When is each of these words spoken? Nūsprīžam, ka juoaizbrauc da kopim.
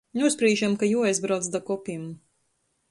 Nūsprīžam, 0.19 0.77
ka 0.83 0.89
juoaizbrauc 0.93 1.53
da 1.57 1.65
kopim. 1.71 2.11